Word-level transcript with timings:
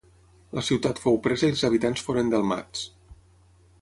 La 0.59 0.63
ciutat 0.69 1.01
fou 1.03 1.19
presa 1.27 1.49
i 1.51 1.55
els 1.57 1.63
habitants 1.69 2.07
foren 2.07 2.33
delmats. 2.35 2.87